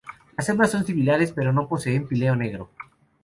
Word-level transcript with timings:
Las 0.35 0.49
hembras 0.49 0.71
son 0.71 0.83
similares, 0.83 1.31
pero 1.31 1.53
no 1.53 1.67
poseen 1.67 2.07
píleo 2.07 2.35
negro. 2.35 2.71